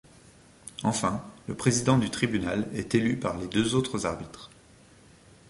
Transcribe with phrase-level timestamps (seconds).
[0.81, 4.49] Enfin, le président du tribunal est élu par les deux autres arbitres.